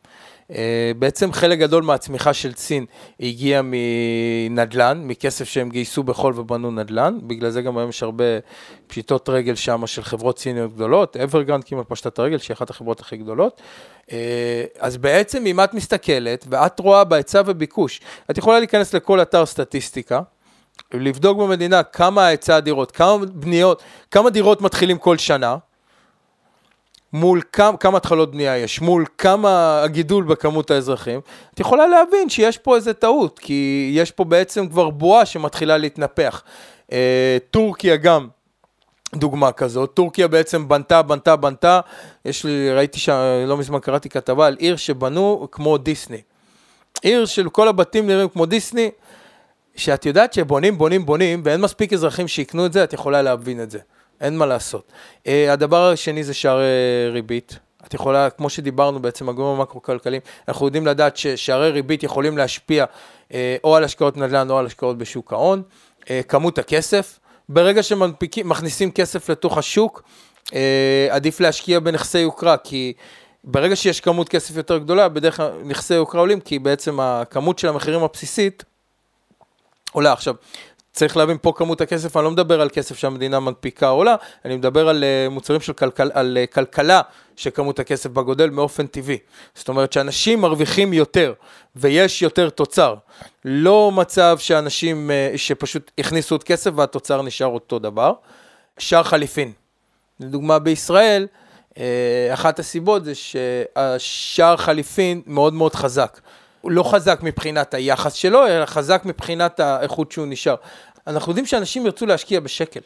אה, 0.52 0.92
בעצם 0.98 1.32
חלק 1.32 1.58
גדול 1.58 1.82
מהצמיחה 1.82 2.32
של 2.34 2.52
סין 2.54 2.86
הגיע 3.20 3.60
מנדל"ן, 3.64 5.02
מכסף 5.04 5.44
שהם 5.44 5.70
גייסו 5.70 6.02
בחול 6.02 6.40
ובנו 6.40 6.70
נדל"ן, 6.70 7.18
בגלל 7.22 7.50
זה 7.50 7.62
גם 7.62 7.78
היום 7.78 7.88
יש 7.88 8.02
הרבה 8.02 8.24
פשיטות 8.86 9.28
רגל 9.28 9.54
שם 9.54 9.86
של 9.86 10.02
חברות 10.02 10.38
סיניות 10.38 10.74
גדולות, 10.74 11.16
אברגרנד 11.16 11.64
כמעט 11.64 11.86
פשטה 11.88 12.08
את 12.08 12.18
הרגל, 12.18 12.38
שהיא 12.38 12.54
אחת 12.54 12.70
החברות 12.70 13.00
הכי 13.00 13.16
גדולות. 13.16 13.62
אה, 14.12 14.64
אז 14.78 14.96
בעצם 14.96 15.46
אם 15.46 15.60
את 15.60 15.74
מסתכלת 15.74 16.44
ואת 16.48 16.80
רואה 16.80 17.04
בהיצע 17.04 17.42
וביקוש, 17.46 18.00
את 18.30 18.38
יכולה 18.38 18.58
להיכנס 18.58 18.94
לכל 18.94 19.22
אתר 19.22 19.46
סטטיסטיקה, 19.46 20.20
לבדוק 20.94 21.38
במדינה 21.38 21.82
כמה 21.82 22.26
היצע 22.26 22.56
הדירות, 22.56 22.90
כמה 22.90 23.26
בניות, 23.26 23.82
כמה 24.10 24.30
דירות 24.30 24.60
מתחילים 24.60 24.98
כל 24.98 25.18
שנה, 25.18 25.56
מול 27.12 27.40
כמה, 27.52 27.76
כמה 27.76 27.96
התחלות 27.96 28.30
בנייה 28.30 28.58
יש, 28.58 28.80
מול 28.80 29.04
כמה 29.18 29.82
הגידול 29.82 30.24
בכמות 30.24 30.70
האזרחים, 30.70 31.20
את 31.54 31.60
יכולה 31.60 31.86
להבין 31.86 32.28
שיש 32.28 32.58
פה 32.58 32.76
איזה 32.76 32.94
טעות, 32.94 33.38
כי 33.38 33.90
יש 33.94 34.10
פה 34.10 34.24
בעצם 34.24 34.68
כבר 34.68 34.90
בועה 34.90 35.26
שמתחילה 35.26 35.76
להתנפח. 35.76 36.42
אה, 36.92 37.38
טורקיה 37.50 37.96
גם 37.96 38.28
דוגמה 39.14 39.52
כזאת, 39.52 39.90
טורקיה 39.94 40.28
בעצם 40.28 40.68
בנתה, 40.68 41.02
בנתה, 41.02 41.36
בנתה, 41.36 41.80
יש 42.24 42.44
לי, 42.44 42.72
ראיתי 42.72 42.98
שם, 42.98 43.14
לא 43.46 43.56
מזמן 43.56 43.78
קראתי 43.80 44.08
כתבה 44.08 44.46
על 44.46 44.56
עיר 44.58 44.76
שבנו 44.76 45.48
כמו 45.52 45.78
דיסני. 45.78 46.22
עיר 47.02 47.26
של 47.26 47.48
כל 47.48 47.68
הבתים 47.68 48.06
נראים 48.06 48.28
כמו 48.28 48.46
דיסני, 48.46 48.90
שאת 49.76 50.06
יודעת 50.06 50.32
שבונים, 50.32 50.78
בונים, 50.78 51.06
בונים, 51.06 51.42
ואין 51.44 51.60
מספיק 51.60 51.92
אזרחים 51.92 52.28
שיקנו 52.28 52.66
את 52.66 52.72
זה, 52.72 52.84
את 52.84 52.92
יכולה 52.92 53.22
להבין 53.22 53.62
את 53.62 53.70
זה. 53.70 53.78
אין 54.20 54.36
מה 54.36 54.46
לעשות. 54.46 54.92
Uh, 55.24 55.28
הדבר 55.50 55.90
השני 55.90 56.24
זה 56.24 56.34
שערי 56.34 56.64
ריבית. 57.12 57.58
את 57.86 57.94
יכולה, 57.94 58.30
כמו 58.30 58.50
שדיברנו 58.50 59.02
בעצם, 59.02 59.28
הגורמים 59.28 59.60
המקרו-כלכליים, 59.60 60.22
אנחנו 60.48 60.66
יודעים 60.66 60.86
לדעת 60.86 61.16
ששערי 61.16 61.70
ריבית 61.70 62.02
יכולים 62.02 62.38
להשפיע 62.38 62.84
uh, 62.84 63.32
או 63.64 63.76
על 63.76 63.84
השקעות 63.84 64.16
נדל"ן 64.16 64.50
או 64.50 64.58
על 64.58 64.66
השקעות 64.66 64.98
בשוק 64.98 65.32
ההון. 65.32 65.62
Uh, 66.00 66.06
כמות 66.28 66.58
הכסף, 66.58 67.18
ברגע 67.48 67.82
שמכניסים 67.82 68.90
כסף 68.90 69.30
לתוך 69.30 69.58
השוק, 69.58 70.02
uh, 70.46 70.52
עדיף 71.10 71.40
להשקיע 71.40 71.80
בנכסי 71.80 72.18
יוקרה, 72.18 72.56
כי 72.56 72.92
ברגע 73.44 73.76
שיש 73.76 74.00
כמות 74.00 74.28
כסף 74.28 74.56
יותר 74.56 74.78
גדולה, 74.78 75.08
בדרך 75.08 75.36
כלל 75.36 75.50
נכסי 75.64 75.94
יוקרה 75.94 76.20
עולים, 76.20 76.40
כי 76.40 76.58
בעצם 76.58 77.00
הכמות 77.00 77.58
של 77.58 77.68
המחירים 77.68 78.02
הבסיסית 78.02 78.64
עולה. 79.92 80.12
עכשיו, 80.12 80.34
צריך 80.98 81.16
להבין 81.16 81.36
פה 81.42 81.52
כמות 81.56 81.80
הכסף, 81.80 82.16
אני 82.16 82.24
לא 82.24 82.30
מדבר 82.30 82.60
על 82.60 82.68
כסף 82.68 82.98
שהמדינה 82.98 83.40
מנפיקה 83.40 83.88
עולה, 83.88 84.16
אני 84.44 84.56
מדבר 84.56 84.88
על 84.88 85.04
uh, 85.04 85.30
מוצרים 85.30 85.60
של 85.60 85.72
כלכל, 85.72 86.08
על 86.12 86.38
uh, 86.42 86.54
כלכלה 86.54 87.00
שכמות 87.36 87.78
הכסף 87.78 88.10
בה 88.10 88.22
גודל 88.22 88.48
באופן 88.48 88.86
טבעי. 88.86 89.18
זאת 89.54 89.68
אומרת 89.68 89.92
שאנשים 89.92 90.40
מרוויחים 90.40 90.92
יותר 90.92 91.32
ויש 91.76 92.22
יותר 92.22 92.50
תוצר. 92.50 92.94
לא 93.44 93.90
מצב 93.92 94.36
שאנשים 94.40 95.10
uh, 95.10 95.38
שפשוט 95.38 95.90
הכניסו 95.98 96.34
עוד 96.34 96.44
כסף 96.44 96.70
והתוצר 96.74 97.22
נשאר 97.22 97.46
אותו 97.46 97.78
דבר. 97.78 98.12
שער 98.78 99.02
חליפין. 99.02 99.52
לדוגמה 100.20 100.58
בישראל, 100.58 101.26
אחת 102.32 102.58
הסיבות 102.58 103.04
זה 103.04 103.12
שהשער 103.14 104.56
חליפין 104.56 105.22
מאוד 105.26 105.54
מאוד 105.54 105.74
חזק. 105.74 106.20
הוא 106.60 106.72
לא 106.72 106.82
חזק 106.82 107.18
מבחינת 107.22 107.74
היחס 107.74 108.12
שלו, 108.12 108.46
אלא 108.46 108.66
חזק 108.66 109.02
מבחינת 109.04 109.60
האיכות 109.60 110.12
שהוא 110.12 110.26
נשאר. 110.26 110.54
אנחנו 111.08 111.30
יודעים 111.30 111.46
שאנשים 111.46 111.86
ירצו 111.86 112.06
להשקיע 112.06 112.40
בשקל. 112.40 112.80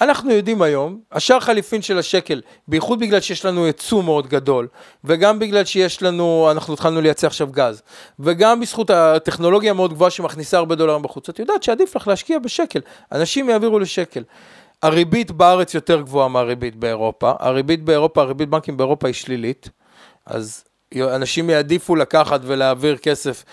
אנחנו 0.00 0.30
יודעים 0.30 0.62
היום, 0.62 1.00
השער 1.12 1.40
חליפין 1.40 1.82
של 1.82 1.98
השקל, 1.98 2.40
בייחוד 2.68 2.98
בגלל 3.00 3.20
שיש 3.20 3.44
לנו 3.44 3.66
ייצוא 3.66 4.02
מאוד 4.02 4.26
גדול, 4.26 4.68
וגם 5.04 5.38
בגלל 5.38 5.64
שיש 5.64 6.02
לנו, 6.02 6.48
אנחנו 6.50 6.74
התחלנו 6.74 7.00
לייצא 7.00 7.26
עכשיו 7.26 7.48
גז, 7.50 7.82
וגם 8.18 8.60
בזכות 8.60 8.90
הטכנולוגיה 8.90 9.70
המאוד 9.70 9.92
גבוהה 9.92 10.10
שמכניסה 10.10 10.58
הרבה 10.58 10.74
דולרים 10.74 11.02
בחוץ, 11.02 11.28
את 11.28 11.38
יודעת 11.38 11.62
שעדיף 11.62 11.96
לך 11.96 12.08
להשקיע 12.08 12.38
בשקל, 12.38 12.80
אנשים 13.12 13.50
יעבירו 13.50 13.78
לשקל. 13.78 14.22
הריבית 14.82 15.30
בארץ 15.30 15.74
יותר 15.74 16.00
גבוהה 16.00 16.28
מהריבית 16.28 16.76
באירופה, 16.76 17.32
הריבית 17.38 17.84
באירופה, 17.84 18.22
הריבית 18.22 18.48
בנקים 18.48 18.76
באירופה 18.76 19.06
היא 19.06 19.14
שלילית, 19.14 19.68
אז 20.26 20.64
אנשים 20.94 21.50
יעדיפו 21.50 21.96
לקחת 21.96 22.40
ולהעביר 22.44 22.96
כסף 22.96 23.44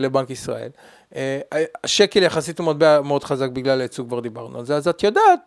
לבנק 0.00 0.30
ישראל. 0.30 0.70
אה, 1.14 1.40
השקל 1.84 2.22
יחסית 2.22 2.58
הוא 2.58 2.66
מטבע 2.66 3.00
מאוד 3.00 3.24
חזק 3.24 3.48
בגלל 3.48 3.80
הייצוג, 3.80 4.08
כבר 4.08 4.20
דיברנו 4.20 4.58
על 4.58 4.64
זה, 4.64 4.76
אז 4.76 4.88
את 4.88 5.02
יודעת 5.02 5.40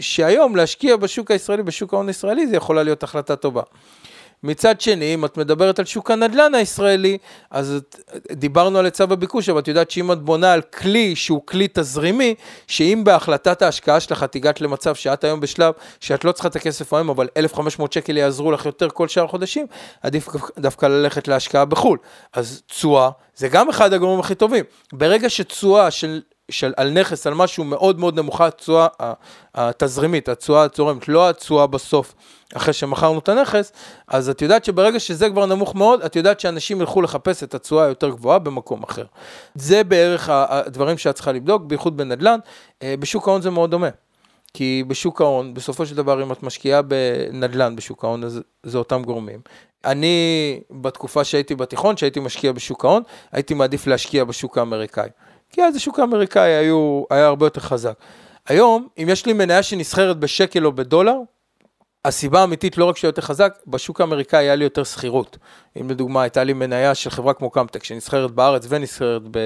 שהיום 0.00 0.56
להשקיע 0.56 0.96
בשוק 0.96 1.30
הישראלי, 1.30 1.62
בשוק 1.62 1.94
ההון 1.94 2.08
הישראלי, 2.08 2.46
זה 2.46 2.56
יכולה 2.56 2.82
להיות 2.82 3.02
החלטה 3.02 3.36
טובה. 3.36 3.62
מצד 4.42 4.80
שני, 4.80 5.14
אם 5.14 5.24
את 5.24 5.36
מדברת 5.36 5.78
על 5.78 5.84
שוק 5.84 6.10
הנדל"ן 6.10 6.54
הישראלי, 6.54 7.18
אז 7.50 7.80
דיברנו 8.32 8.78
על 8.78 8.84
היצע 8.84 9.04
וביקוש, 9.10 9.48
אבל 9.48 9.58
את 9.58 9.68
יודעת 9.68 9.90
שאם 9.90 10.12
את 10.12 10.22
בונה 10.22 10.52
על 10.52 10.62
כלי 10.62 11.16
שהוא 11.16 11.42
כלי 11.46 11.68
תזרימי, 11.72 12.34
שאם 12.66 13.02
בהחלטת 13.04 13.62
ההשקעה 13.62 14.00
שלך 14.00 14.22
את 14.22 14.34
הגעת 14.34 14.60
למצב 14.60 14.94
שאת 14.94 15.24
היום 15.24 15.40
בשלב 15.40 15.74
שאת 16.00 16.24
לא 16.24 16.32
צריכה 16.32 16.48
את 16.48 16.56
הכסף 16.56 16.92
היום, 16.92 17.08
אבל 17.08 17.28
1,500 17.36 17.92
שקל 17.92 18.16
יעזרו 18.16 18.52
לך 18.52 18.66
יותר 18.66 18.88
כל 18.88 19.08
שאר 19.08 19.24
החודשים, 19.24 19.66
עדיף 20.02 20.28
דווקא 20.58 20.86
ללכת 20.86 21.28
להשקעה 21.28 21.64
בחו"ל. 21.64 21.98
אז 22.32 22.62
תשואה 22.66 23.10
זה 23.36 23.48
גם 23.48 23.68
אחד 23.68 23.92
הגורמים 23.92 24.20
הכי 24.20 24.34
טובים. 24.34 24.64
ברגע 24.92 25.30
שתשואה 25.30 25.90
של 25.90 26.20
של, 26.50 26.72
על 26.76 26.90
נכס, 26.90 27.26
על 27.26 27.34
משהו 27.34 27.64
מאוד 27.64 27.98
מאוד 27.98 28.18
נמוכה, 28.18 28.46
התשואה 28.46 28.86
התזרימית, 29.54 30.28
התשואה 30.28 30.64
הצורמת, 30.64 31.08
לא 31.08 31.28
התשואה 31.28 31.66
בסוף, 31.66 32.14
אחרי 32.54 32.72
שמכרנו 32.72 33.18
את 33.18 33.28
הנכס, 33.28 33.72
אז 34.08 34.28
את 34.28 34.42
יודעת 34.42 34.64
שברגע 34.64 35.00
שזה 35.00 35.30
כבר 35.30 35.46
נמוך 35.46 35.74
מאוד, 35.74 36.02
את 36.02 36.16
יודעת 36.16 36.40
שאנשים 36.40 36.80
ילכו 36.80 37.02
לחפש 37.02 37.42
את 37.42 37.54
התשואה 37.54 37.84
היותר 37.84 38.08
גבוהה 38.08 38.38
במקום 38.38 38.82
אחר. 38.82 39.04
זה 39.54 39.84
בערך 39.84 40.28
הדברים 40.32 40.98
שאת 40.98 41.14
צריכה 41.14 41.32
לבדוק, 41.32 41.62
בייחוד 41.62 41.96
בנדל"ן. 41.96 42.38
אה, 42.82 42.94
בשוק 42.98 43.28
ההון 43.28 43.42
זה 43.42 43.50
מאוד 43.50 43.70
דומה. 43.70 43.88
כי 44.54 44.84
בשוק 44.86 45.20
ההון, 45.20 45.54
בסופו 45.54 45.86
של 45.86 45.96
דבר, 45.96 46.22
אם 46.22 46.32
את 46.32 46.42
משקיעה 46.42 46.82
בנדל"ן 46.82 47.76
בשוק 47.76 48.04
ההון, 48.04 48.24
אז 48.24 48.40
זה 48.62 48.78
אותם 48.78 49.02
גורמים. 49.02 49.40
אני, 49.84 50.60
בתקופה 50.70 51.24
שהייתי 51.24 51.54
בתיכון, 51.54 51.96
שהייתי 51.96 52.20
משקיע 52.20 52.52
בשוק 52.52 52.84
ההון, 52.84 53.02
הייתי 53.32 53.54
מעדיף 53.54 53.86
להשקיע 53.86 54.24
בשוק 54.24 54.58
האמריקאי. 54.58 55.08
כי 55.50 55.62
אז 55.62 55.76
השוק 55.76 55.98
האמריקאי 55.98 56.50
היו, 56.50 57.02
היה 57.10 57.26
הרבה 57.26 57.46
יותר 57.46 57.60
חזק. 57.60 57.94
היום, 58.48 58.88
אם 58.98 59.06
יש 59.08 59.26
לי 59.26 59.32
מניה 59.32 59.62
שנסחרת 59.62 60.18
בשקל 60.18 60.66
או 60.66 60.72
בדולר, 60.72 61.16
הסיבה 62.04 62.40
האמיתית 62.40 62.78
לא 62.78 62.84
רק 62.84 62.96
שהיא 62.96 63.08
יותר 63.08 63.22
חזק, 63.22 63.58
בשוק 63.66 64.00
האמריקאי 64.00 64.38
היה 64.38 64.54
לי 64.54 64.64
יותר 64.64 64.84
שכירות. 64.84 65.38
אם 65.80 65.90
לדוגמה 65.90 66.22
הייתה 66.22 66.44
לי 66.44 66.52
מניה 66.52 66.94
של 66.94 67.10
חברה 67.10 67.34
כמו 67.34 67.50
קמטק, 67.50 67.84
שנסחרת 67.84 68.30
בארץ 68.30 68.66
ונסחרת 68.68 69.22
ב, 69.30 69.38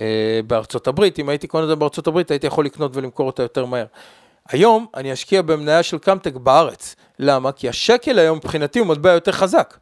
אה, 0.00 0.40
בארצות 0.46 0.86
הברית, 0.86 1.18
אם 1.18 1.28
הייתי 1.28 1.46
קונה 1.46 1.64
את 1.64 1.68
זה 1.68 1.76
בארצות 1.76 2.06
הברית, 2.06 2.30
הייתי 2.30 2.46
יכול 2.46 2.64
לקנות 2.64 2.96
ולמכור 2.96 3.26
אותה 3.26 3.42
יותר 3.42 3.64
מהר. 3.64 3.86
היום 4.48 4.86
אני 4.94 5.12
אשקיע 5.12 5.42
במניה 5.42 5.82
של 5.82 5.98
קמטק 5.98 6.34
בארץ. 6.34 6.96
למה? 7.18 7.52
כי 7.52 7.68
השקל 7.68 8.18
היום 8.18 8.38
מבחינתי 8.38 8.78
הוא 8.78 8.86
מטבע 8.86 9.12
יותר 9.12 9.32
חזק. 9.32 9.76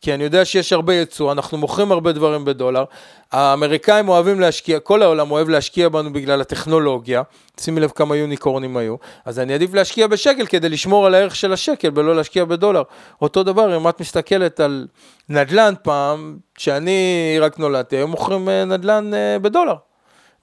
כי 0.00 0.14
אני 0.14 0.24
יודע 0.24 0.44
שיש 0.44 0.72
הרבה 0.72 0.94
ייצוא, 0.94 1.32
אנחנו 1.32 1.58
מוכרים 1.58 1.92
הרבה 1.92 2.12
דברים 2.12 2.44
בדולר. 2.44 2.84
האמריקאים 3.32 4.08
אוהבים 4.08 4.40
להשקיע, 4.40 4.80
כל 4.80 5.02
העולם 5.02 5.30
אוהב 5.30 5.48
להשקיע 5.48 5.88
בנו 5.88 6.12
בגלל 6.12 6.40
הטכנולוגיה. 6.40 7.22
שימי 7.60 7.80
לב 7.80 7.90
כמה 7.90 8.16
יוניקורנים 8.16 8.76
היו. 8.76 8.96
אז 9.24 9.38
אני 9.38 9.54
עדיף 9.54 9.74
להשקיע 9.74 10.06
בשקל 10.06 10.46
כדי 10.46 10.68
לשמור 10.68 11.06
על 11.06 11.14
הערך 11.14 11.36
של 11.36 11.52
השקל 11.52 11.90
ולא 11.94 12.16
להשקיע 12.16 12.44
בדולר. 12.44 12.82
אותו 13.22 13.42
דבר, 13.42 13.76
אם 13.76 13.88
את 13.88 14.00
מסתכלת 14.00 14.60
על 14.60 14.86
נדל"ן 15.28 15.74
פעם, 15.82 16.38
כשאני 16.54 17.36
רק 17.40 17.58
נולדתי, 17.58 17.96
היו 17.96 18.08
מוכרים 18.08 18.48
אה, 18.48 18.64
נדל"ן 18.64 19.14
אה, 19.14 19.38
בדולר. 19.38 19.74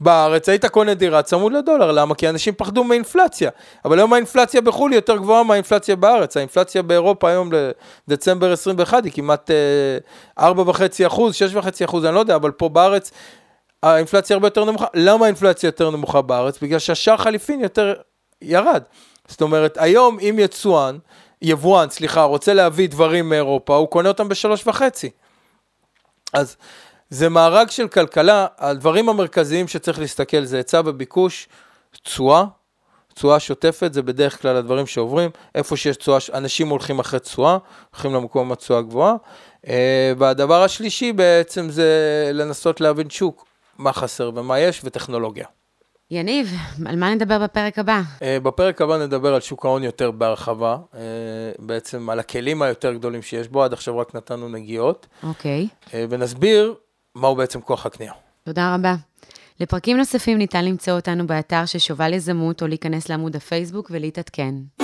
בארץ 0.03 0.49
היית 0.49 0.65
קונה 0.65 0.93
דירה 0.93 1.21
צמוד 1.21 1.53
לדולר, 1.53 1.91
למה? 1.91 2.15
כי 2.15 2.29
אנשים 2.29 2.53
פחדו 2.57 2.83
מאינפלציה. 2.83 3.49
אבל 3.85 3.99
היום 3.99 4.13
האינפלציה 4.13 4.61
בחו"ל 4.61 4.91
היא 4.91 4.97
יותר 4.97 5.17
גבוהה 5.17 5.43
מהאינפלציה 5.43 5.95
בארץ. 5.95 6.37
האינפלציה 6.37 6.81
באירופה 6.81 7.29
היום 7.29 7.49
לדצמבר 8.07 8.51
21 8.51 9.03
היא 9.03 9.11
כמעט 9.11 9.51
4.5 10.39 10.43
אחוז, 11.07 11.35
6.5 11.55 11.85
אחוז, 11.85 12.05
אני 12.05 12.15
לא 12.15 12.19
יודע, 12.19 12.35
אבל 12.35 12.51
פה 12.51 12.69
בארץ 12.69 13.11
האינפלציה 13.83 14.33
הרבה 14.33 14.47
יותר 14.47 14.65
נמוכה. 14.65 14.85
למה 14.93 15.25
האינפלציה 15.25 15.67
יותר 15.67 15.89
נמוכה 15.89 16.21
בארץ? 16.21 16.59
בגלל 16.59 16.79
שהשער 16.79 17.17
חליפין 17.17 17.59
יותר 17.59 17.93
ירד. 18.41 18.83
זאת 19.27 19.41
אומרת, 19.41 19.77
היום 19.77 20.17
אם 20.19 20.35
יצואן, 20.39 20.97
יבואן, 21.41 21.89
סליחה, 21.89 22.23
רוצה 22.23 22.53
להביא 22.53 22.89
דברים 22.89 23.29
מאירופה, 23.29 23.75
הוא 23.75 23.87
קונה 23.87 24.09
אותם 24.09 24.29
בשלוש 24.29 24.67
וחצי. 24.67 25.09
אז 26.33 26.57
זה 27.13 27.29
מארג 27.29 27.69
של 27.69 27.87
כלכלה, 27.87 28.47
הדברים 28.57 29.09
המרכזיים 29.09 29.67
שצריך 29.67 29.99
להסתכל 29.99 30.43
זה 30.43 30.57
היצע 30.57 30.81
וביקוש, 30.85 31.47
תשואה, 32.03 32.45
תשואה 33.13 33.39
שוטפת, 33.39 33.93
זה 33.93 34.01
בדרך 34.01 34.41
כלל 34.41 34.55
הדברים 34.55 34.87
שעוברים, 34.87 35.29
איפה 35.55 35.77
שיש 35.77 35.97
תשואה, 35.97 36.17
אנשים 36.33 36.69
הולכים 36.69 36.99
אחרי 36.99 37.19
תשואה, 37.19 37.57
הולכים 37.91 38.13
למקום 38.13 38.51
התשואה 38.51 38.81
גבוהה. 38.81 39.15
אה, 39.67 40.13
והדבר 40.17 40.63
השלישי 40.63 41.13
בעצם 41.13 41.69
זה 41.69 41.91
לנסות 42.33 42.81
להבין 42.81 43.09
שוק, 43.09 43.45
מה 43.77 43.93
חסר 43.93 44.31
ומה 44.35 44.59
יש, 44.59 44.81
וטכנולוגיה. 44.83 45.45
יניב, 46.11 46.53
על 46.85 46.95
מה 46.95 47.15
נדבר 47.15 47.39
בפרק 47.43 47.79
הבא? 47.79 48.01
אה, 48.21 48.39
בפרק 48.39 48.81
הבא 48.81 48.97
נדבר 48.97 49.33
על 49.33 49.41
שוק 49.41 49.65
ההון 49.65 49.83
יותר 49.83 50.11
בהרחבה, 50.11 50.77
אה, 50.95 50.99
בעצם 51.59 52.09
על 52.09 52.19
הכלים 52.19 52.61
היותר 52.61 52.93
גדולים 52.93 53.21
שיש 53.21 53.47
בו, 53.47 53.63
עד 53.63 53.73
עכשיו 53.73 53.97
רק 53.97 54.15
נתנו 54.15 54.49
נגיעות. 54.49 55.07
אוקיי. 55.23 55.67
ונסביר 56.09 56.75
מהו 57.15 57.35
בעצם 57.35 57.61
כוח 57.61 57.85
הקנייה. 57.85 58.13
תודה 58.43 58.75
רבה. 58.75 58.95
לפרקים 59.59 59.97
נוספים 59.97 60.37
ניתן 60.37 60.65
למצוא 60.65 60.93
אותנו 60.93 61.27
באתר 61.27 61.65
של 61.65 61.79
שובל 61.79 62.13
יזמות 62.13 62.61
או 62.61 62.67
להיכנס 62.67 63.09
לעמוד 63.09 63.35
הפייסבוק 63.35 63.91
ולהתעדכן. 63.93 64.82